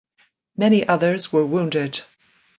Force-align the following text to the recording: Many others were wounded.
Many 0.57 0.83
others 0.87 1.31
were 1.31 1.45
wounded. 1.45 2.01